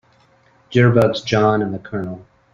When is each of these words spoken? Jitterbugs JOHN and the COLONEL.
Jitterbugs 0.71 1.23
JOHN 1.23 1.61
and 1.61 1.75
the 1.75 1.77
COLONEL. 1.77 2.25